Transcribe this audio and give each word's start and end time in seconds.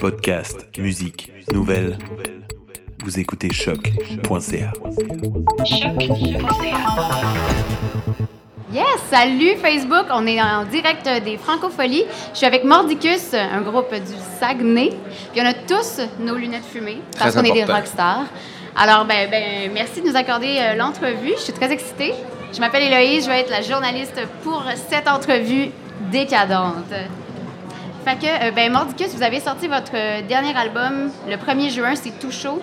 Podcast, 0.00 0.66
musique, 0.76 1.32
nouvelles. 1.52 1.96
Vous 3.04 3.20
écoutez 3.20 3.52
choc.ca. 3.52 4.72
Yes! 8.72 8.86
Salut 9.08 9.54
Facebook! 9.62 10.06
On 10.10 10.26
est 10.26 10.42
en 10.42 10.64
direct 10.64 11.08
des 11.24 11.36
Francopholies. 11.36 12.06
Je 12.32 12.38
suis 12.38 12.46
avec 12.46 12.64
Mordicus, 12.64 13.34
un 13.34 13.60
groupe 13.60 13.94
du 13.94 14.14
Saguenay. 14.40 14.90
Puis 15.32 15.40
on 15.40 15.46
a 15.46 15.54
tous 15.54 16.00
nos 16.18 16.34
lunettes 16.34 16.64
fumées 16.64 16.98
parce 17.16 17.36
qu'on 17.36 17.44
est 17.44 17.52
des 17.52 17.64
rockstars. 17.64 18.26
Alors, 18.74 19.04
ben, 19.04 19.30
ben, 19.30 19.70
merci 19.72 20.02
de 20.02 20.08
nous 20.08 20.16
accorder 20.16 20.58
euh, 20.58 20.74
l'entrevue. 20.74 21.34
Je 21.36 21.42
suis 21.42 21.52
très 21.52 21.70
excitée. 21.70 22.14
Je 22.52 22.58
m'appelle 22.58 22.82
Héloïse, 22.82 23.26
je 23.26 23.30
vais 23.30 23.42
être 23.42 23.50
la 23.50 23.62
journaliste 23.62 24.20
pour 24.42 24.64
cette 24.90 25.06
entrevue 25.06 25.70
décadente. 26.10 26.92
Fait 28.06 28.14
que, 28.14 28.26
euh, 28.26 28.50
ben, 28.54 28.70
Mordicus, 28.70 29.08
vous 29.16 29.22
avez 29.24 29.40
sorti 29.40 29.66
votre 29.66 29.90
euh, 29.96 30.20
dernier 30.28 30.54
album 30.56 31.10
le 31.28 31.34
1er 31.34 31.74
juin, 31.74 31.94
c'est 31.96 32.16
tout 32.20 32.30
chaud. 32.30 32.62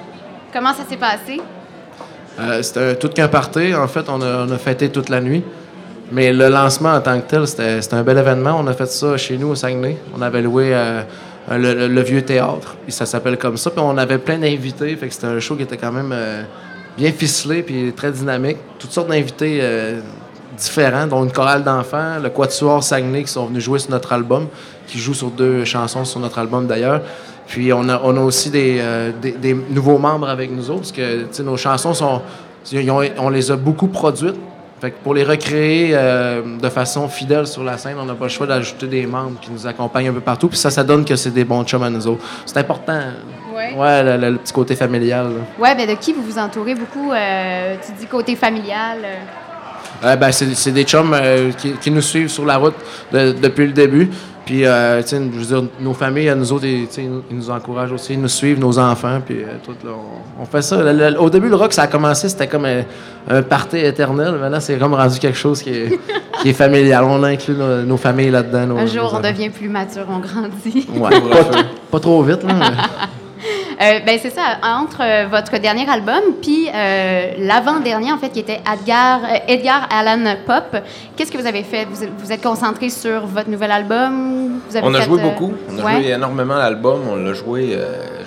Comment 0.54 0.74
ça 0.74 0.86
s'est 0.88 0.96
passé? 0.96 1.42
Euh, 2.40 2.62
c'était 2.64 2.96
tout 2.96 3.10
qu'un 3.10 3.28
party. 3.28 3.76
En 3.76 3.90
fait, 3.90 4.06
on 4.08 4.22
a, 4.22 4.46
on 4.48 4.52
a 4.52 4.58
fêté 4.58 4.88
toute 4.88 5.10
la 5.10 5.20
nuit. 5.20 5.44
Mais 6.14 6.32
le 6.32 6.48
lancement 6.48 6.94
en 6.94 7.02
tant 7.02 7.20
que 7.20 7.28
tel, 7.28 7.46
c'était 7.46 7.94
un 7.94 8.04
bel 8.04 8.18
événement. 8.18 8.56
On 8.58 8.68
a 8.68 8.74
fait 8.74 8.86
ça 8.86 9.18
chez 9.18 9.38
nous 9.38 9.50
au 9.50 9.56
Saguenay. 9.56 9.98
On 10.18 10.22
avait 10.22 10.42
loué 10.42 10.72
le, 11.52 11.88
le- 11.90 12.02
vieux 12.02 12.22
théâtre. 12.22 12.78
Puis 12.84 12.94
ça 12.94 13.06
s'appelle 13.06 13.38
comme 13.38 13.58
ça. 13.58 13.70
Puis 13.70 13.82
on 13.84 13.98
avait 13.98 14.20
plein 14.20 14.38
d'invités. 14.38 14.96
Fait 14.96 15.08
que 15.10 15.14
c'était 15.14 15.28
un 15.28 15.40
show 15.42 15.56
qui 15.58 15.64
était 15.64 15.78
quand 15.78 15.92
même 15.92 16.16
bien 16.98 17.12
ficelé 17.12 17.64
puis 17.64 17.92
très 17.94 18.12
dynamique. 18.12 18.58
Toutes 18.80 18.92
sortes 18.92 19.10
d'invités 19.10 19.60
différents, 20.58 21.08
dont 21.08 21.24
une 21.24 21.32
chorale 21.32 21.64
d'enfants, 21.64 22.20
le 22.22 22.30
Quatuor 22.30 22.84
Saguenay 22.84 23.24
qui 23.24 23.32
sont 23.32 23.46
venus 23.48 23.64
jouer 23.64 23.80
sur 23.80 23.92
notre 23.92 24.12
album, 24.14 24.48
qui 24.88 25.00
joue 25.00 25.14
sur 25.14 25.30
deux 25.30 25.66
chansons 25.66 26.06
sur 26.06 26.20
notre 26.20 26.40
album 26.40 26.68
d'ailleurs. 26.68 27.02
Puis 27.48 27.74
on 27.74 27.88
a, 27.90 28.00
on 28.04 28.16
a 28.18 28.22
aussi 28.22 28.50
des, 28.50 28.78
euh, 28.80 29.12
des, 29.22 29.32
des 29.34 29.54
nouveaux 29.54 29.98
membres 29.98 30.30
avec 30.30 30.50
nous 30.52 30.70
autres, 30.70 30.82
parce 30.82 30.92
que 30.94 31.42
nos 31.42 31.58
chansons 31.58 31.94
sont. 31.94 32.22
ont- 32.74 33.02
on 33.20 33.30
les 33.30 33.52
a 33.52 33.56
beaucoup 33.58 33.88
produites. 33.88 34.36
Fait 34.80 34.92
que 34.92 34.98
pour 35.02 35.14
les 35.14 35.24
recréer 35.24 35.92
euh, 35.94 36.42
de 36.62 36.68
façon 36.70 37.08
fidèle 37.08 37.48
sur 37.48 37.64
la 37.64 37.78
scène, 37.78 37.96
on 38.02 38.06
n'a 38.06 38.16
pas 38.16 38.26
le 38.26 38.30
choix 38.30 38.46
d'ajouter 38.48 38.86
des 38.88 39.06
membres 39.06 39.40
qui 39.40 39.50
nous 39.50 39.66
accompagnent 39.66 40.10
un 40.10 40.14
peu 40.14 40.20
partout. 40.20 40.50
Puis 40.50 40.58
ça, 40.58 40.70
ça 40.70 40.84
donne 40.84 41.06
que 41.06 41.16
c'est 41.16 41.30
des 41.32 41.46
bons 41.46 41.64
chums 41.64 41.84
à 41.84 41.90
nous 41.90 42.06
autres. 42.06 42.22
C'est 42.46 42.58
important. 42.58 43.00
Ouais. 43.56 43.74
Ouais, 43.78 44.04
le, 44.04 44.18
le- 44.18 44.32
le 44.32 44.38
petit 44.40 44.52
côté 44.52 44.76
familial. 44.76 45.26
là. 45.28 45.40
Ouais, 45.58 45.74
ben 45.76 45.88
de 45.88 45.94
qui 45.94 46.12
vous 46.12 46.22
vous 46.24 46.38
entourez 46.38 46.76
beaucoup? 46.76 47.14
euh, 47.14 47.76
tu 47.86 47.94
dis 47.98 48.08
côté 48.08 48.36
familial. 48.36 48.98
Euh, 50.04 50.08
Euh, 50.14 50.16
ben, 50.16 50.32
c'est, 50.32 50.54
c'est 50.56 50.72
des 50.72 50.84
chums 50.84 51.14
euh, 51.14 51.52
qui, 51.58 51.72
qui 51.74 51.90
nous 51.92 52.02
suivent 52.02 52.28
sur 52.30 52.46
la 52.46 52.58
route 52.58 52.76
de- 53.12 53.32
depuis 53.32 53.66
le 53.68 53.74
début. 53.74 54.10
Puis, 54.46 54.66
euh, 54.66 55.02
tu 55.02 55.08
sais, 55.08 55.22
je 55.34 55.40
veux 55.40 55.46
dire, 55.46 55.64
nos 55.80 55.94
familles, 55.94 56.28
à 56.28 56.36
nous 56.36 56.52
autres, 56.52 56.66
ils, 56.66 56.86
nous- 57.10 57.24
ils 57.32 57.38
nous 57.38 57.50
encouragent 57.50 57.94
aussi, 57.94 58.12
ils 58.14 58.20
nous 58.22 58.28
suivent, 58.28 58.60
nos 58.60 58.78
enfants, 58.78 59.22
puis 59.26 59.38
euh, 59.42 59.56
tout, 59.64 59.72
là, 59.86 59.92
on, 60.38 60.42
on 60.42 60.46
fait 60.46 60.62
ça. 60.62 60.84
Le- 60.84 60.92
le- 61.12 61.22
au 61.22 61.30
début, 61.30 61.48
le 61.48 61.56
rock, 61.56 61.72
ça 61.72 61.84
a 61.84 61.88
commencé, 61.88 62.28
c'était 62.28 62.48
comme 62.48 62.66
un, 62.66 62.82
un 63.30 63.42
party 63.42 63.78
éternel. 63.78 64.34
Maintenant, 64.42 64.60
c'est 64.60 64.78
comme 64.78 64.94
rendu 64.94 65.18
quelque 65.20 65.38
chose 65.38 65.62
qui 65.62 65.70
est, 65.70 66.00
qui 66.42 66.50
est 66.50 66.54
familial. 66.54 67.06
On 67.06 67.24
inclut 67.24 67.56
nos, 67.56 67.84
nos 67.84 67.98
familles 67.98 68.32
là-dedans. 68.32 68.76
Un 68.78 68.86
jour, 68.86 69.10
nos 69.14 69.20
on 69.20 69.22
devient 69.22 69.50
plus 69.50 69.70
mature, 69.70 70.06
on 70.10 70.20
grandit. 70.20 70.86
Ouais, 70.94 71.10
pas, 71.22 71.64
pas 71.92 72.00
trop 72.02 72.22
vite, 72.24 72.44
là. 72.44 72.54
mais- 72.54 72.66
Euh, 73.82 74.00
ben 74.06 74.20
c'est 74.22 74.30
ça, 74.30 74.58
entre 74.64 75.02
euh, 75.02 75.28
votre 75.28 75.58
dernier 75.60 75.90
album 75.90 76.22
puis 76.42 76.68
euh, 76.74 77.32
l'avant-dernier, 77.40 78.12
en 78.12 78.18
fait, 78.18 78.30
qui 78.30 78.40
était 78.40 78.62
Edgar, 78.72 79.22
Edgar 79.48 79.88
Allan 79.92 80.36
Pop. 80.46 80.78
Qu'est-ce 81.16 81.32
que 81.32 81.38
vous 81.38 81.48
avez 81.48 81.64
fait? 81.64 81.86
Vous 81.86 82.06
vous 82.18 82.32
êtes 82.32 82.42
concentré 82.42 82.90
sur 82.90 83.26
votre 83.26 83.50
nouvel 83.50 83.72
album? 83.72 84.62
Vous 84.70 84.78
avez 84.78 84.88
On 84.88 84.94
a 84.94 85.00
fait, 85.00 85.06
joué 85.06 85.22
beaucoup. 85.22 85.54
On 85.70 85.80
a 85.80 85.84
ouais? 85.84 86.04
joué 86.04 86.12
énormément 86.12 86.56
l'album. 86.56 87.02
On 87.10 87.16
l'a 87.16 87.34
joué 87.34 87.78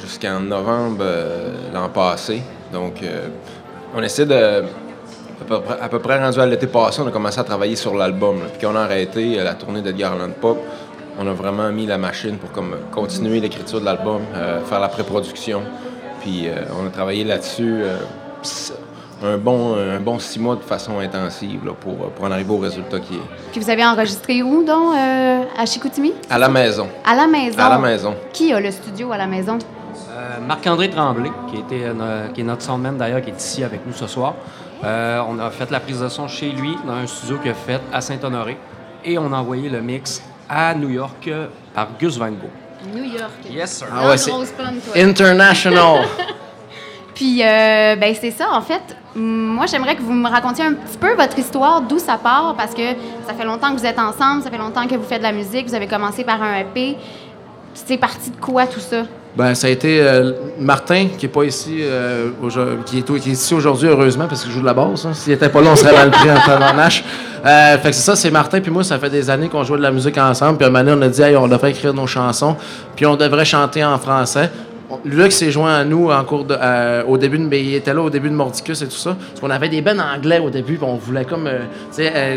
jusqu'en 0.01 0.41
novembre 0.41 1.05
l'an 1.73 1.89
passé. 1.89 2.43
Donc, 2.73 3.03
on 3.95 4.03
essaie 4.03 4.27
de. 4.27 4.65
À 5.39 5.45
peu, 5.47 5.61
près, 5.61 5.77
à 5.81 5.89
peu 5.89 5.99
près 5.99 6.19
rendu 6.19 6.41
à 6.41 6.47
l'été 6.47 6.67
passé, 6.67 7.03
on 7.05 7.09
a 7.09 7.11
commencé 7.11 7.39
à 7.39 7.45
travailler 7.45 7.77
sur 7.77 7.95
l'album. 7.95 8.39
Puis 8.53 8.63
quand 8.63 8.73
on 8.73 8.77
a 8.77 8.81
arrêté 8.81 9.37
la 9.37 9.55
tournée 9.55 9.83
d'Edgar 9.83 10.15
Allan 10.15 10.33
Pop, 10.41 10.59
on 11.19 11.27
a 11.27 11.33
vraiment 11.33 11.71
mis 11.71 11.87
la 11.87 11.99
machine 11.99 12.37
pour 12.37 12.53
comme, 12.53 12.77
continuer 12.93 13.41
l'écriture 13.41 13.81
de 13.81 13.85
l'album, 13.85 14.23
euh, 14.35 14.63
faire 14.65 14.81
la 14.81 14.89
pré-production. 14.89 15.63
Puis 16.21 16.49
euh, 16.49 16.63
on 16.81 16.87
a 16.87 16.91
travaillé 16.91 17.25
là-dessus 17.25 17.83
euh, 17.83 17.97
un, 19.25 19.39
bon, 19.39 19.77
un 19.77 20.01
bon 20.01 20.19
six 20.19 20.39
mois 20.39 20.57
de 20.57 20.61
façon 20.63 20.99
intensive 20.99 21.65
là, 21.65 21.73
pour, 21.73 21.97
pour 22.11 22.25
en 22.25 22.31
arriver 22.31 22.53
au 22.53 22.59
résultat 22.59 23.01
qui 23.01 23.15
est 23.15 23.51
Puis 23.53 23.61
vous 23.61 23.71
avez 23.71 23.85
enregistré 23.85 24.43
où, 24.43 24.63
donc, 24.65 24.95
euh, 24.95 25.43
à 25.57 25.67
Chicoutimi? 25.67 26.13
à 26.29 26.39
la 26.39 26.49
maison. 26.49 26.89
À 27.05 27.15
la 27.15 27.27
maison. 27.27 27.59
À 27.59 27.69
la 27.69 27.79
maison. 27.79 28.15
Qui 28.33 28.53
a 28.53 28.61
le 28.61 28.71
studio 28.71 29.13
à 29.13 29.19
la 29.19 29.27
maison? 29.27 29.59
Euh, 30.11 30.41
Marc-André 30.47 30.91
Tremblay, 30.91 31.31
qui, 31.51 31.61
était, 31.61 31.85
euh, 31.85 32.29
qui 32.29 32.41
est 32.41 32.45
notre 32.45 32.63
soundman 32.63 32.97
d'ailleurs, 32.97 33.21
qui 33.23 33.31
est 33.31 33.39
ici 33.39 33.65
avec 33.65 33.87
nous 33.87 33.93
ce 33.93 34.07
soir. 34.07 34.35
Euh, 34.85 35.23
on 35.29 35.39
a 35.39 35.51
fait 35.51 35.71
la 35.71 35.81
prise 35.81 36.01
de 36.01 36.09
son 36.09 36.29
chez 36.29 36.51
lui, 36.51 36.77
dans 36.87 36.93
un 36.95 37.07
studio 37.07 37.39
qu'il 37.39 37.51
a 37.51 37.55
fait 37.55 37.81
à 37.93 38.01
Saint-Honoré. 38.01 38.57
Et 39.05 39.19
on 39.19 39.33
a 39.33 39.37
envoyé 39.37 39.69
le 39.69 39.81
mix 39.81 40.23
à 40.49 40.75
New 40.75 40.91
York 40.91 41.31
par 41.75 41.89
Gus 41.99 42.17
Van 42.17 42.31
Gogh. 42.31 42.95
New 42.95 43.05
York. 43.05 43.33
Yes, 43.51 43.79
sir. 43.79 43.89
Ah 43.93 44.09
ouais, 44.09 44.17
c'est 44.17 44.33
international. 45.03 46.07
Puis, 47.15 47.43
euh, 47.43 47.97
ben 47.97 48.15
c'est 48.21 48.31
ça, 48.31 48.49
en 48.53 48.61
fait. 48.61 48.83
Moi, 49.15 49.65
j'aimerais 49.67 49.97
que 49.97 50.03
vous 50.03 50.13
me 50.13 50.29
racontiez 50.29 50.65
un 50.65 50.75
petit 50.75 50.99
peu 50.99 51.15
votre 51.15 51.39
histoire, 51.39 51.81
d'où 51.81 51.99
ça 51.99 52.19
part, 52.19 52.55
parce 52.57 52.75
que 52.75 52.83
ça 53.27 53.33
fait 53.33 53.45
longtemps 53.45 53.73
que 53.75 53.79
vous 53.79 53.87
êtes 53.87 53.99
ensemble, 53.99 54.43
ça 54.43 54.51
fait 54.51 54.59
longtemps 54.59 54.87
que 54.87 54.95
vous 54.95 55.05
faites 55.05 55.19
de 55.19 55.23
la 55.23 55.33
musique, 55.33 55.67
vous 55.67 55.75
avez 55.75 55.87
commencé 55.87 56.25
par 56.25 56.43
un 56.43 56.59
EP. 56.59 56.99
C'est 57.73 57.97
parti 57.97 58.31
de 58.31 58.37
quoi, 58.37 58.67
tout 58.67 58.81
ça? 58.81 59.05
Ben, 59.37 59.55
ça 59.55 59.67
a 59.67 59.71
été 59.71 60.01
euh, 60.01 60.33
Martin, 60.59 61.09
qui 61.19 61.27
est 61.27 61.29
pas 61.29 61.45
ici, 61.45 61.81
euh, 61.83 62.31
qui, 62.87 62.99
est, 62.99 63.27
ici 63.27 63.53
aujourd'hui, 63.53 63.87
heureusement, 63.87 64.27
parce 64.27 64.43
qu'il 64.43 64.51
joue 64.51 64.63
de 64.63 64.65
la 64.67 64.73
basse. 64.73 65.05
hein. 65.05 65.13
S'il 65.13 65.35
était 65.35 65.51
pas 65.51 65.61
là, 65.61 65.71
on 65.73 65.77
serait 65.77 65.93
mal 65.93 66.11
pris 66.11 66.31
en 66.31 66.41
tabarnache. 66.41 67.05
Euh, 67.45 67.77
fait 67.77 67.91
que 67.91 67.95
c'est 67.95 68.03
ça, 68.03 68.17
c'est 68.17 68.31
Martin, 68.31 68.61
puis 68.61 68.71
moi, 68.71 68.83
ça 68.83 68.99
fait 68.99 69.11
des 69.11 69.29
années 69.29 69.51
qu'on 69.51 69.63
jouait 69.63 69.77
de 69.77 69.83
la 69.83 69.91
musique 69.91 70.17
ensemble. 70.17 70.57
Puis 70.57 70.65
à 70.65 70.69
un 70.69 70.71
moment 70.71 70.85
donné, 70.85 71.05
on 71.05 71.07
a 71.07 71.11
dit, 71.11 71.21
hey, 71.21 71.37
on 71.37 71.49
devrait 71.49 71.71
écrire 71.73 71.93
nos 71.93 72.07
chansons, 72.07 72.57
puis 72.97 73.05
on 73.05 73.15
devrait 73.17 73.45
chanter 73.45 73.85
en 73.85 73.99
français. 73.99 74.51
Luc 75.05 75.33
s'est 75.33 75.51
joint 75.51 75.75
à 75.75 75.85
nous 75.85 76.11
en 76.11 76.25
cours 76.25 76.45
de, 76.45 76.57
euh, 76.59 77.03
au 77.07 77.19
début, 77.19 77.39
de, 77.39 77.47
ben, 77.47 77.63
il 77.63 77.75
était 77.75 77.93
là 77.93 78.01
au 78.01 78.09
début 78.09 78.31
de 78.31 78.35
Mordicus 78.35 78.81
et 78.81 78.87
tout 78.87 78.97
ça. 78.97 79.17
Parce 79.19 79.41
qu'on 79.41 79.51
avait 79.51 79.69
des 79.69 79.83
bennes 79.83 80.01
anglais 80.01 80.39
au 80.39 80.49
début, 80.49 80.77
puis 80.77 80.87
on 80.89 80.97
voulait 80.97 81.27
comme, 81.27 81.47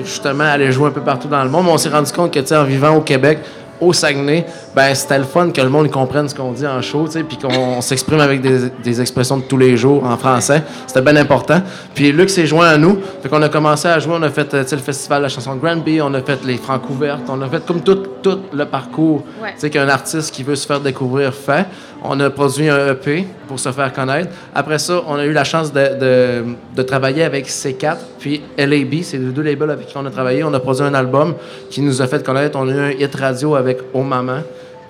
justement, 0.04 0.44
aller 0.44 0.70
jouer 0.74 0.88
un 0.90 0.92
peu 0.92 1.02
partout 1.02 1.30
dans 1.30 1.44
le 1.44 1.50
monde. 1.50 1.64
Mais 1.66 1.72
on 1.72 1.78
s'est 1.78 1.90
rendu 1.90 2.12
compte 2.12 2.34
que, 2.34 2.40
tu 2.42 2.54
en 2.54 2.66
vivant 2.66 2.96
au 2.98 3.02
Québec, 3.02 3.40
au 3.82 3.94
Saguenay, 3.94 4.46
ben 4.76 4.94
c'était 4.94 5.18
le 5.18 5.24
fun 5.24 5.52
que 5.52 5.62
le 5.62 5.70
monde 5.70 5.90
comprenne 5.90 6.28
ce 6.28 6.36
qu'on 6.36 6.52
dit 6.52 6.68
en 6.68 6.82
show, 6.82 7.06
puis 7.28 7.38
qu'on 7.38 7.82
s'exprime 7.82 8.20
avec 8.20 8.42
des, 8.42 8.70
des 8.84 9.02
expressions 9.02 9.38
de 9.38 9.44
tous 9.44 9.58
les 9.58 9.78
jours 9.78 10.04
en 10.04 10.18
français. 10.18 10.64
C'était 10.88 11.02
bien 11.02 11.16
important. 11.16 11.62
Puis 11.96 12.12
Luc 12.12 12.30
s'est 12.30 12.46
joint 12.48 12.68
à 12.68 12.78
nous, 12.78 13.00
fait 13.22 13.30
qu'on 13.30 13.42
a 13.42 13.50
commencé 13.50 13.88
à 13.88 14.00
jouer, 14.00 14.14
on 14.18 14.24
a 14.24 14.30
fait 14.30 14.54
euh, 14.54 14.64
le 14.70 14.78
festival 14.78 15.20
de 15.20 15.24
la 15.24 15.30
chanson 15.30 15.56
de 15.56 15.60
Granby, 15.62 16.02
on 16.02 16.14
a 16.14 16.22
fait 16.22 16.44
les 16.46 16.58
francs 16.58 16.82
ouvertes, 16.90 17.22
on 17.30 17.42
a 17.42 17.48
fait 17.48 17.66
comme 17.66 17.82
tout, 17.82 17.96
tout 18.22 18.40
le 18.54 18.66
parcours, 18.66 19.24
Ouais. 19.42 19.70
qu'un 19.70 19.88
artiste 19.90 20.34
qui 20.34 20.44
veut 20.44 20.56
se 20.56 20.66
faire 20.68 20.80
découvrir 20.80 21.34
fait. 21.34 21.66
On 22.04 22.20
a 22.20 22.30
produit 22.30 22.70
un 22.70 22.92
EP 22.92 23.28
pour 23.50 23.60
se 23.60 23.72
faire 23.72 23.92
connaître. 23.92 24.30
Après 24.54 24.78
ça, 24.78 25.02
on 25.08 25.16
a 25.16 25.26
eu 25.26 25.34
la 25.34 25.44
chance 25.44 25.74
de, 25.74 26.00
de, 26.00 26.44
de 26.76 26.82
travailler 26.84 27.24
avec 27.24 27.48
C4, 27.48 27.98
puis 28.20 28.42
LAB, 28.58 29.02
c'est 29.02 29.18
les 29.18 29.32
deux 29.32 29.42
labels 29.42 29.72
avec 29.72 29.88
qui 29.88 29.98
on 29.98 30.06
a 30.06 30.12
travaillé. 30.12 30.44
On 30.44 30.54
a 30.54 30.60
produit 30.60 30.84
un 30.84 30.94
album 30.94 31.34
qui 31.72 31.82
nous 31.82 32.02
a 32.02 32.08
fait 32.08 32.24
connaître. 32.24 32.58
On 32.58 32.70
a 32.70 32.72
eu 32.72 32.80
un 32.80 32.92
hit 32.92 33.14
radio 33.16 33.56
avec 33.56 33.80
Oh 33.94 34.04
Maman. 34.04 34.42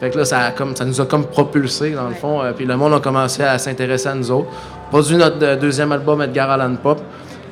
Fait 0.01 0.09
que 0.09 0.17
là, 0.17 0.25
ça, 0.25 0.39
a 0.39 0.51
comme, 0.51 0.75
ça 0.75 0.85
nous 0.85 0.99
a 0.99 1.05
comme 1.05 1.25
propulsé, 1.25 1.91
dans 1.91 2.07
le 2.09 2.15
fond. 2.15 2.41
Euh, 2.41 2.51
puis 2.51 2.65
le 2.65 2.75
monde 2.75 2.93
a 2.93 2.99
commencé 2.99 3.43
à 3.43 3.57
s'intéresser 3.57 4.09
à 4.09 4.15
nous 4.15 4.29
autres. 4.29 4.49
Produit 4.89 5.15
notre 5.15 5.43
euh, 5.43 5.55
deuxième 5.55 5.91
album, 5.91 6.21
Edgar 6.21 6.51
Allan 6.51 6.75
Pop. 6.75 7.01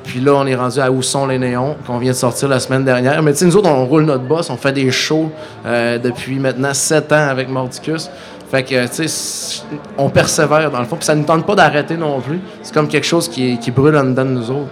Puis 0.04 0.20
là, 0.20 0.32
on 0.34 0.46
est 0.46 0.54
rendu 0.54 0.80
à 0.80 0.90
Où 0.90 1.02
sont 1.02 1.26
les 1.26 1.38
néons, 1.38 1.76
qu'on 1.86 1.98
vient 1.98 2.12
de 2.12 2.16
sortir 2.16 2.48
la 2.48 2.60
semaine 2.60 2.84
dernière. 2.84 3.22
Mais 3.22 3.32
tu 3.32 3.40
sais, 3.40 3.44
nous 3.44 3.56
autres, 3.56 3.68
on 3.68 3.84
roule 3.84 4.04
notre 4.04 4.24
boss, 4.24 4.48
on 4.48 4.56
fait 4.56 4.72
des 4.72 4.90
shows 4.90 5.30
euh, 5.66 5.98
depuis 5.98 6.38
maintenant 6.38 6.72
sept 6.72 7.12
ans 7.12 7.28
avec 7.28 7.50
Mordicus. 7.50 8.08
Fait 8.50 8.62
que, 8.62 8.86
tu 8.86 9.06
sais, 9.08 9.62
on 9.98 10.08
persévère 10.08 10.70
dans 10.70 10.78
le 10.80 10.86
fond. 10.86 10.96
Puis 10.96 11.04
ça 11.04 11.14
ne 11.14 11.20
nous 11.20 11.26
tente 11.26 11.44
pas 11.44 11.54
d'arrêter 11.54 11.96
non 11.98 12.18
plus. 12.20 12.40
C'est 12.62 12.72
comme 12.72 12.88
quelque 12.88 13.06
chose 13.06 13.28
qui, 13.28 13.58
qui 13.58 13.70
brûle 13.70 13.96
en 13.96 14.04
dedans 14.04 14.24
de 14.24 14.30
nous 14.30 14.50
autres. 14.50 14.68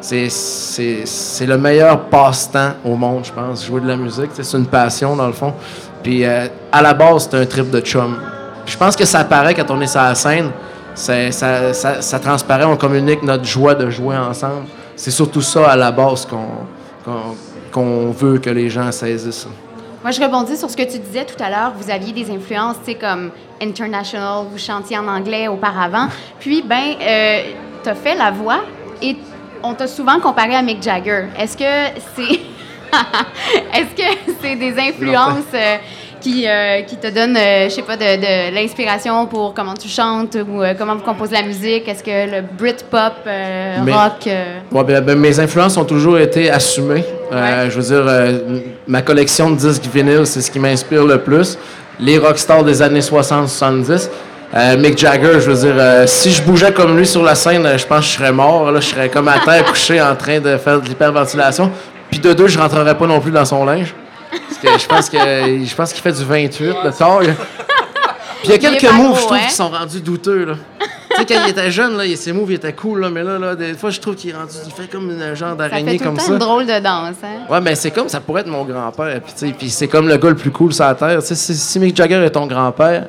C'est- 0.00 1.46
le 1.46 1.56
meilleur 1.56 2.00
passe-temps 2.06 2.72
au 2.84 2.96
monde, 2.96 3.24
je 3.24 3.32
pense, 3.32 3.64
jouer 3.64 3.80
de 3.80 3.86
la 3.88 3.96
musique. 3.96 4.30
C'est 4.32 4.56
une 4.56 4.66
passion, 4.66 5.14
dans 5.16 5.28
le 5.28 5.32
fond. 5.32 5.52
Puis 6.02 6.24
euh, 6.24 6.48
à 6.72 6.82
la 6.82 6.92
base, 6.92 7.28
c'est 7.30 7.38
un 7.38 7.46
trip 7.46 7.70
de 7.70 7.80
chum. 7.80 8.16
Je 8.66 8.76
pense 8.76 8.96
que 8.96 9.04
ça 9.04 9.24
paraît 9.24 9.54
quand 9.54 9.70
on 9.70 9.80
est 9.80 9.86
sur 9.86 10.00
la 10.02 10.14
scène. 10.14 10.50
C'est- 10.94 11.30
Ça, 11.32 11.72
ça, 11.72 12.02
ça 12.02 12.18
transparaît, 12.18 12.64
on 12.64 12.76
communique 12.76 13.22
notre 13.22 13.44
joie 13.44 13.74
de 13.74 13.88
jouer 13.90 14.16
ensemble. 14.16 14.66
C'est 14.96 15.10
surtout 15.10 15.40
ça 15.42 15.70
à 15.70 15.76
la 15.76 15.90
base 15.92 16.26
qu'on 17.72 18.10
veut 18.10 18.38
que 18.38 18.50
les 18.50 18.68
gens 18.70 18.90
saisissent. 18.92 19.46
Moi, 20.04 20.10
je 20.10 20.20
rebondis 20.20 20.58
sur 20.58 20.68
ce 20.68 20.76
que 20.76 20.82
tu 20.82 20.98
disais 20.98 21.24
tout 21.24 21.42
à 21.42 21.48
l'heure. 21.48 21.72
Vous 21.78 21.90
aviez 21.90 22.12
des 22.12 22.30
influences, 22.30 22.76
tu 22.84 22.92
sais, 22.92 22.94
comme 22.94 23.30
international, 23.58 24.44
vous 24.50 24.58
chantiez 24.58 24.98
en 24.98 25.08
anglais 25.08 25.48
auparavant. 25.48 26.08
Puis, 26.38 26.60
ben, 26.60 26.96
euh, 27.00 27.42
tu 27.82 27.88
as 27.88 27.94
fait 27.94 28.14
la 28.14 28.30
voix 28.30 28.64
et 29.00 29.16
on 29.62 29.72
t'a 29.72 29.86
souvent 29.86 30.20
comparé 30.20 30.56
à 30.56 30.60
Mick 30.60 30.82
Jagger. 30.82 31.28
Est-ce 31.38 31.56
que 31.56 32.00
c'est. 32.14 32.38
Est-ce 33.72 33.94
que 33.96 34.34
c'est 34.42 34.56
des 34.56 34.78
influences 34.78 35.54
euh, 35.54 35.78
qui, 36.24 36.48
euh, 36.48 36.80
qui 36.82 36.96
te 36.96 37.08
donne, 37.08 37.36
euh, 37.36 37.64
je 37.68 37.74
sais 37.74 37.82
pas, 37.82 37.96
de, 37.96 38.16
de 38.16 38.54
l'inspiration 38.54 39.26
pour 39.26 39.52
comment 39.52 39.74
tu 39.74 39.88
chantes 39.88 40.36
ou 40.48 40.62
euh, 40.62 40.72
comment 40.76 40.94
vous 40.94 41.02
composez 41.02 41.34
la 41.34 41.42
musique? 41.42 41.86
Est-ce 41.86 42.02
que 42.02 42.36
le 42.36 42.42
Britpop, 42.58 43.12
Mais- 43.26 43.92
rock... 43.92 44.26
Ouais, 44.72 44.84
ben, 44.84 45.02
ben, 45.04 45.18
mes 45.18 45.38
influences 45.38 45.76
ont 45.76 45.84
toujours 45.84 46.18
été 46.18 46.50
assumées. 46.50 47.04
Ouais. 47.30 47.68
Je 47.68 47.78
veux 47.78 47.82
dire, 47.82 48.40
ma 48.86 49.02
collection 49.02 49.50
de 49.50 49.56
disques 49.56 49.84
vinyles, 49.92 50.26
c'est 50.26 50.40
ce 50.40 50.50
qui 50.50 50.58
m'inspire 50.58 51.04
le 51.04 51.18
plus. 51.18 51.58
Les 52.00 52.16
rockstars 52.16 52.64
des 52.64 52.80
années 52.80 53.00
60-70. 53.00 54.08
Euh, 54.56 54.76
Mick 54.78 54.96
Jagger, 54.96 55.40
je 55.40 55.50
veux 55.50 55.72
dire, 55.72 56.08
si 56.08 56.30
je 56.32 56.42
bougeais 56.42 56.72
comme 56.72 56.96
lui 56.96 57.06
sur 57.06 57.22
la 57.22 57.34
scène, 57.34 57.68
je 57.76 57.84
pense 57.84 57.98
que 58.00 58.04
je 58.12 58.16
serais 58.18 58.32
mort. 58.32 58.70
Là, 58.72 58.80
je 58.80 58.86
serais 58.86 59.10
comme 59.10 59.28
à 59.28 59.40
terre 59.44 59.64
couché 59.70 60.00
en 60.00 60.14
train 60.16 60.40
de 60.40 60.56
faire 60.56 60.80
de 60.80 60.86
l'hyperventilation. 60.88 61.70
Puis 62.10 62.18
de 62.20 62.32
deux, 62.32 62.46
je 62.46 62.58
rentrerais 62.58 62.96
pas 62.96 63.06
non 63.06 63.20
plus 63.20 63.32
dans 63.32 63.44
son 63.44 63.64
linge. 63.66 63.94
Parce 64.48 64.58
que 64.60 64.78
je 64.78 64.86
pense 64.86 65.10
que 65.10 65.64
je 65.64 65.74
pense 65.74 65.92
qu'il 65.92 66.02
fait 66.02 66.12
du 66.12 66.24
28 66.24 66.66
de 66.84 66.90
taille. 66.90 67.34
Puis 68.42 68.52
il 68.52 68.62
y 68.62 68.66
a 68.66 68.70
quelques 68.70 68.92
moves, 68.92 69.16
je 69.16 69.20
trouve, 69.22 69.36
hein? 69.36 69.46
qui 69.48 69.54
sont 69.54 69.70
rendus 69.70 70.00
douteux. 70.00 70.44
Là. 70.44 70.54
tu 71.10 71.16
sais, 71.16 71.24
quand 71.26 71.44
il 71.46 71.50
était 71.50 71.70
jeune, 71.70 71.96
là, 71.96 72.04
ses 72.14 72.32
moves 72.32 72.52
étaient 72.52 72.74
cool, 72.74 73.00
là, 73.00 73.10
mais 73.10 73.22
là, 73.22 73.38
là, 73.38 73.54
des 73.54 73.72
fois, 73.72 73.88
je 73.88 74.00
trouve 74.00 74.16
qu'il 74.16 74.30
est 74.30 74.34
rendu. 74.34 74.52
Il 74.66 74.72
fait 74.72 74.90
comme 74.90 75.10
un 75.10 75.34
genre 75.34 75.56
d'araignée 75.56 75.98
le 75.98 76.04
comme 76.04 76.18
ça. 76.18 76.32
une 76.32 76.38
drôle 76.38 76.66
de 76.66 76.78
danse, 76.78 77.16
hein? 77.22 77.50
Ouais, 77.50 77.60
mais 77.62 77.74
c'est 77.74 77.90
comme 77.90 78.08
ça 78.08 78.20
pourrait 78.20 78.42
être 78.42 78.48
mon 78.48 78.64
grand-père. 78.64 79.20
Puis, 79.22 79.32
tu 79.32 79.46
sais, 79.46 79.54
puis 79.58 79.70
c'est 79.70 79.88
comme 79.88 80.08
le 80.08 80.16
gars 80.18 80.28
le 80.28 80.36
plus 80.36 80.50
cool 80.50 80.74
sur 80.74 80.84
la 80.84 80.94
terre. 80.94 81.20
Tu 81.20 81.28
sais, 81.28 81.34
si, 81.34 81.54
si 81.54 81.78
Mick 81.78 81.96
Jagger 81.96 82.22
est 82.22 82.30
ton 82.30 82.46
grand-père, 82.46 83.06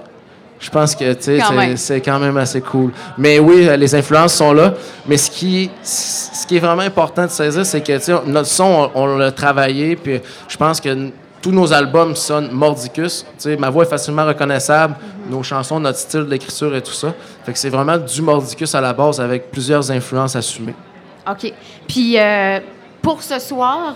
je 0.60 0.70
pense 0.70 0.96
que 0.96 1.14
Quand 1.14 1.20
c'est- 1.22 1.78
c'est 1.78 2.02
quand 2.02 2.20
même 2.20 2.38
assez 2.38 2.62
cool. 2.62 2.92
Mais 3.18 3.40
oui, 3.40 3.68
euh, 3.68 3.76
les 3.76 3.94
influences 3.94 4.34
sont 4.34 4.54
là. 4.54 4.74
Mais 5.06 5.18
ce 5.18 5.30
qui, 5.30 5.70
ce 5.84 6.46
qui 6.48 6.58
est 6.58 6.60
vraiment 6.60 6.82
important 6.82 7.24
de 7.26 7.30
saisir, 7.32 7.66
c'est 7.66 7.82
que 7.82 8.26
notre 8.28 8.48
son, 8.48 8.90
on, 8.96 9.04
on 9.04 9.18
l'a 9.18 9.32
travaillé. 9.32 9.96
Puis 9.96 10.22
je 10.48 10.58
pense 10.58 10.80
que 10.80 11.10
tous 11.42 11.52
nos 11.52 11.72
albums 11.74 12.16
sonnent 12.16 12.50
mordicus. 12.52 13.24
Tu 13.24 13.34
sais, 13.38 13.58
ma 13.58 13.70
voix 13.70 13.84
est 13.84 13.90
facilement 13.90 14.26
reconnaissable. 14.26 14.96
Nos 15.30 15.44
chansons, 15.44 15.80
notre 15.80 16.00
style 16.00 16.26
d'écriture 16.26 16.76
et 16.76 16.82
tout 16.82 16.92
ça. 16.94 17.14
Fait 17.46 17.54
que 17.54 17.60
c'est 17.60 17.70
vraiment 17.70 17.98
du 17.98 18.22
mordicus 18.22 18.74
à 18.74 18.82
la 18.82 18.94
base 18.94 19.20
avec 19.22 19.52
plusieurs 19.52 19.92
influences 19.92 20.36
assumées. 20.36 20.74
OK. 21.30 21.52
Puis 21.88 22.18
euh, 22.20 22.60
pour 23.02 23.22
ce 23.22 23.38
soir, 23.40 23.94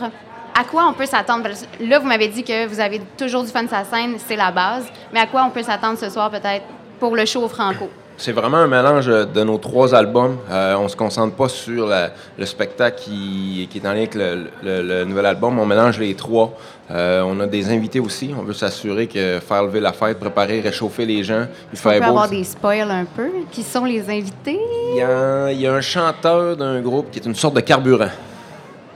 à 0.59 0.63
quoi 0.65 0.83
on 0.89 0.93
peut 0.93 1.05
s'attendre? 1.05 1.47
Là, 1.79 1.99
vous 1.99 2.07
m'avez 2.07 2.27
dit 2.27 2.43
que 2.43 2.67
vous 2.67 2.79
avez 2.79 2.99
toujours 3.17 3.43
du 3.43 3.49
fun 3.49 3.65
sur 3.67 3.77
la 3.77 3.85
scène, 3.85 4.15
c'est 4.17 4.35
la 4.35 4.51
base. 4.51 4.85
Mais 5.13 5.19
à 5.21 5.27
quoi 5.27 5.43
on 5.47 5.51
peut 5.51 5.63
s'attendre 5.63 5.97
ce 5.97 6.09
soir, 6.09 6.29
peut-être, 6.29 6.65
pour 6.99 7.15
le 7.15 7.25
show 7.25 7.47
franco? 7.47 7.89
C'est 8.21 8.33
vraiment 8.33 8.57
un 8.57 8.67
mélange 8.67 9.05
de 9.05 9.43
nos 9.45 9.57
trois 9.57 9.95
albums. 9.95 10.39
Euh, 10.51 10.75
on 10.75 10.89
se 10.89 10.95
concentre 10.97 11.33
pas 11.37 11.47
sur 11.47 11.87
la- 11.87 12.09
le 12.37 12.45
spectacle 12.45 12.99
qui, 13.01 13.65
qui 13.71 13.77
est 13.77 13.87
en 13.87 13.91
lien 13.93 13.99
avec 13.99 14.13
le, 14.13 14.47
le- 14.61 14.81
le 14.81 15.05
nouvel 15.05 15.25
album. 15.25 15.57
On 15.57 15.65
mélange 15.65 15.97
les 15.99 16.13
trois. 16.15 16.51
Euh, 16.91 17.21
on 17.25 17.39
a 17.39 17.47
des 17.47 17.69
invités 17.71 18.01
aussi. 18.01 18.35
On 18.37 18.41
veut 18.43 18.51
s'assurer 18.51 19.07
que 19.07 19.39
faire 19.39 19.63
lever 19.63 19.79
la 19.79 19.93
fête, 19.93 20.19
préparer, 20.19 20.59
réchauffer 20.59 21.05
les 21.05 21.23
gens, 21.23 21.45
il 21.71 21.79
beau. 21.81 21.89
avoir 22.07 22.27
des 22.27 22.43
spoils 22.43 22.91
un 22.91 23.05
peu. 23.05 23.29
Qui 23.53 23.63
sont 23.63 23.85
les 23.85 24.01
invités? 24.09 24.59
Il 24.91 24.97
y, 24.97 25.01
a, 25.01 25.51
il 25.53 25.61
y 25.61 25.67
a 25.67 25.73
un 25.73 25.79
chanteur 25.79 26.57
d'un 26.57 26.81
groupe 26.81 27.11
qui 27.11 27.19
est 27.19 27.25
une 27.25 27.35
sorte 27.35 27.55
de 27.55 27.61
carburant. 27.61 28.09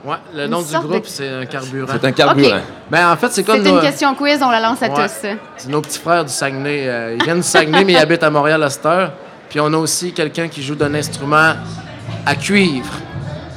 Ouais, 0.04 0.16
le 0.34 0.46
nom 0.46 0.60
du 0.60 0.72
groupe, 0.78 1.02
de- 1.04 1.06
c'est 1.08 1.28
un 1.30 1.46
carburant. 1.46 1.86
C'est 1.92 2.06
un 2.06 2.12
carburant. 2.12 2.56
Ok. 2.56 2.62
Ben, 2.90 3.10
en 3.10 3.16
fait, 3.16 3.28
c'est 3.28 3.34
C'est 3.36 3.44
comme 3.44 3.56
une 3.66 3.74
nos, 3.74 3.80
question 3.80 4.14
quiz, 4.14 4.38
on 4.42 4.50
la 4.50 4.60
lance 4.60 4.82
à 4.82 4.88
Ouais. 4.88 4.94
tous. 5.08 5.28
c'est 5.56 5.68
nos 5.70 5.80
petits 5.80 5.98
frères 5.98 6.24
du 6.24 6.32
Saguenay. 6.32 6.84
Euh, 6.86 7.16
ils 7.18 7.24
viennent 7.24 7.38
du 7.38 7.42
Saguenay, 7.42 7.84
mais 7.84 7.92
ils 7.94 7.98
habitent 7.98 8.22
à 8.22 8.28
Montréal 8.30 8.62
à 8.62 8.68
cette 8.68 8.84
heure. 8.84 9.12
Puis 9.48 9.60
on 9.60 9.72
a 9.72 9.76
aussi 9.78 10.12
quelqu'un 10.12 10.48
qui 10.48 10.62
joue 10.62 10.74
d'un 10.74 10.92
instrument 10.94 11.54
à 12.26 12.34
cuivre. 12.34 12.92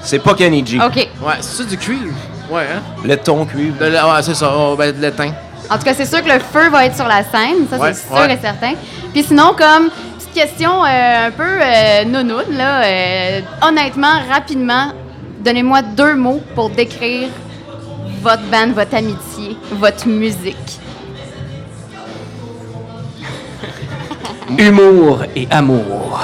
C'est 0.02 0.20
pas 0.20 0.36
Kenny 0.36 0.66
G. 0.66 0.80
OK. 0.82 0.96
Ouais, 0.96 1.34
c'est 1.42 1.68
du 1.68 1.78
cuivre? 1.78 2.14
Ouais, 2.50 2.62
hein? 2.74 2.82
Laiton, 3.04 3.46
cuivre. 3.46 3.78
De 3.78 3.86
la- 3.88 4.08
ouais, 4.08 4.22
c'est 4.24 4.36
ça. 4.36 4.50
Oh, 4.56 4.76
ben, 4.78 4.96
de 4.96 5.02
l'étain. 5.02 5.32
En 5.70 5.78
tout 5.78 5.84
cas, 5.84 5.94
c'est 5.94 6.06
sûr 6.06 6.24
que 6.24 6.30
le 6.32 6.40
feu 6.40 6.70
va 6.70 6.86
être 6.86 6.96
sur 6.96 7.08
la 7.08 7.24
scène, 7.26 7.68
ça 7.70 7.78
Ouais, 7.78 7.94
c'est 7.94 8.08
sûr 8.08 8.16
ouais. 8.16 8.34
et 8.34 8.38
certain. 8.40 8.72
Puis 9.12 9.24
sinon, 9.24 9.54
comme 9.58 9.90
petite 10.18 10.34
question 10.34 10.86
euh, 10.86 11.28
un 11.28 11.32
peu 11.32 11.44
euh, 11.44 12.06
nounoune, 12.06 12.56
là, 12.58 12.84
euh, 12.86 13.42
honnêtement, 13.68 14.14
rapidement, 14.32 14.94
donnez-moi 15.48 15.82
deux 15.82 16.16
mots 16.16 16.42
pour 16.56 16.70
décrire 16.70 17.30
votre 18.22 18.44
band, 18.52 18.74
votre 18.74 18.96
amitié, 18.96 19.56
votre 19.72 20.06
musique. 20.06 20.58
Humour 24.58 25.24
et 25.38 25.48
amour. 25.50 26.20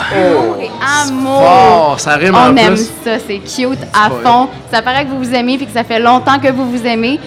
Et 0.59 0.69
amour! 1.07 1.41
Fort, 1.41 1.99
ça 2.01 2.15
rime 2.17 2.35
en 2.35 2.49
On 2.49 2.55
aime 2.57 2.73
plus. 2.73 2.91
ça, 3.05 3.17
c'est 3.25 3.39
cute 3.39 3.79
à 3.93 4.09
fond. 4.09 4.49
Ça 4.69 4.81
paraît 4.81 5.05
que 5.05 5.11
vous 5.11 5.19
vous 5.19 5.33
aimez 5.33 5.55
puis 5.55 5.67
que 5.67 5.73
ça 5.73 5.85
fait 5.85 6.01
longtemps 6.01 6.37
que 6.39 6.51
vous 6.51 6.69
vous 6.69 6.85
aimez. 6.85 7.17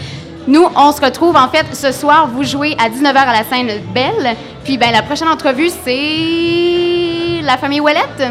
Nous, 0.47 0.67
on 0.77 0.93
se 0.93 1.01
retrouve 1.01 1.35
en 1.35 1.49
fait 1.49 1.65
ce 1.75 1.93
soir. 1.93 2.29
Vous 2.29 2.45
jouez 2.45 2.77
à 2.79 2.91
19h 2.91 3.17
à 3.17 3.33
la 3.33 3.45
scène 3.45 3.71
Belle. 3.95 4.37
Puis 4.65 4.77
ben 4.77 4.93
la 4.93 5.01
prochaine 5.01 5.29
entrevue, 5.29 5.71
c'est 5.83 7.41
la 7.43 7.57
famille 7.57 7.81
Ouellette. 7.81 8.23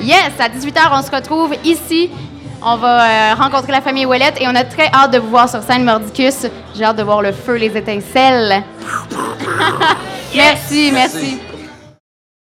Yes, 0.00 0.30
à 0.38 0.48
18h, 0.48 0.80
on 0.92 1.02
se 1.02 1.10
retrouve 1.10 1.54
ici. 1.64 2.08
On 2.62 2.76
va 2.76 3.32
euh, 3.32 3.34
rencontrer 3.34 3.72
la 3.72 3.80
famille 3.80 4.04
Ouellette 4.04 4.38
et 4.40 4.46
on 4.46 4.54
a 4.54 4.64
très 4.64 4.88
hâte 4.92 5.12
de 5.12 5.18
vous 5.18 5.30
voir 5.30 5.48
sur 5.48 5.62
scène 5.62 5.84
Mordicus. 5.84 6.46
J'ai 6.76 6.84
hâte 6.84 6.96
de 6.96 7.02
voir 7.02 7.22
le 7.22 7.32
feu, 7.32 7.54
les 7.56 7.74
étincelles. 7.74 8.62
merci, 10.34 10.90
merci. 10.92 11.40